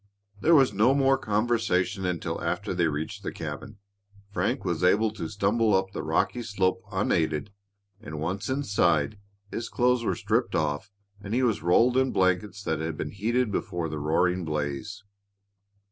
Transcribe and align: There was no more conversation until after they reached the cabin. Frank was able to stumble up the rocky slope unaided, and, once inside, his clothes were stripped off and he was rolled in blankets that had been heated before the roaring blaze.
There 0.39 0.55
was 0.55 0.73
no 0.73 0.95
more 0.95 1.15
conversation 1.15 2.07
until 2.07 2.41
after 2.41 2.73
they 2.73 2.87
reached 2.87 3.21
the 3.21 3.31
cabin. 3.31 3.77
Frank 4.31 4.65
was 4.65 4.83
able 4.83 5.11
to 5.11 5.27
stumble 5.29 5.75
up 5.75 5.91
the 5.91 6.01
rocky 6.01 6.41
slope 6.41 6.81
unaided, 6.91 7.51
and, 7.99 8.19
once 8.19 8.49
inside, 8.49 9.19
his 9.51 9.69
clothes 9.69 10.03
were 10.03 10.15
stripped 10.15 10.55
off 10.55 10.89
and 11.21 11.35
he 11.35 11.43
was 11.43 11.61
rolled 11.61 11.97
in 11.97 12.11
blankets 12.11 12.63
that 12.63 12.79
had 12.79 12.97
been 12.97 13.11
heated 13.11 13.51
before 13.51 13.89
the 13.89 13.99
roaring 13.99 14.43
blaze. 14.43 15.03